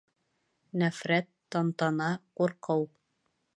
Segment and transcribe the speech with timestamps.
[0.83, 2.09] Нәфрәт, тантана,
[2.41, 2.91] ҡурҡыу.